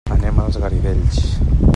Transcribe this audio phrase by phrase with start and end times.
[0.09, 1.37] Anem als Garidells.